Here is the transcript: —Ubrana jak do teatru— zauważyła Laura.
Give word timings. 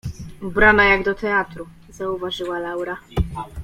—Ubrana 0.47 0.83
jak 0.85 1.03
do 1.03 1.15
teatru— 1.15 1.67
zauważyła 1.97 2.59
Laura. 2.59 2.97